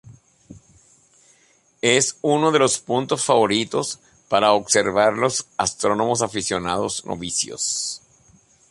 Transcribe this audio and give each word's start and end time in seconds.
Es 1.83 2.17
uno 2.23 2.51
de 2.51 2.57
los 2.57 2.79
puntos 2.79 3.23
favoritos 3.23 3.99
para 4.29 4.51
observar 4.53 5.11
por 5.11 5.19
los 5.19 5.45
astrónomos 5.57 6.23
aficionados 6.23 7.05
novicios. 7.05 8.01